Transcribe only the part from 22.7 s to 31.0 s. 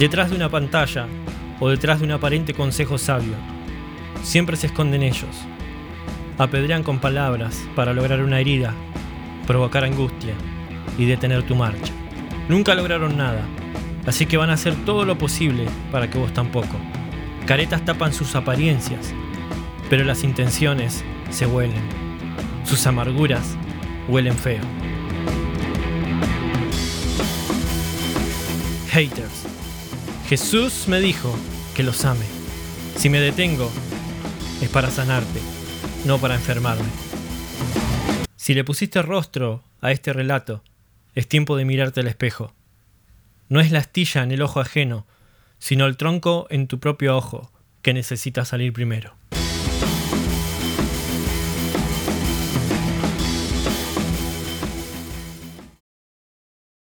amarguras huelen feo. Haters. Jesús me